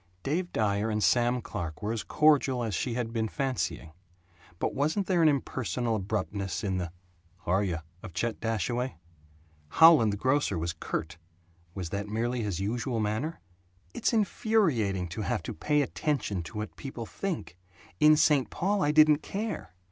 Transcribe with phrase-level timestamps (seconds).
[0.23, 3.91] Dave Dyer and Sam Clark were as cordial as she had been fancying;
[4.57, 6.89] but wasn't there an impersonal abruptness in the "H'
[7.45, 8.95] are yuh?" of Chet Dashaway?
[9.69, 11.19] Howland the grocer was curt.
[11.75, 13.41] Was that merely his usual manner?
[13.93, 17.59] "It's infuriating to have to pay attention to what people think.
[17.99, 18.49] In St.
[18.49, 19.75] Paul I didn't care.